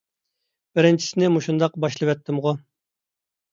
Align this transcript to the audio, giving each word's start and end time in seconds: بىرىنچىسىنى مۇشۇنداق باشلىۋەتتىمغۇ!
بىرىنچىسىنى 0.79 1.29
مۇشۇنداق 1.35 1.77
باشلىۋەتتىمغۇ! 1.87 2.57